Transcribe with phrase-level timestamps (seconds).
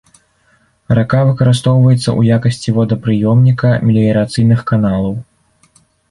[0.99, 5.13] Рака выкарыстоўваецца ў якасці водапрыёмніка меліярацыйных каналаў.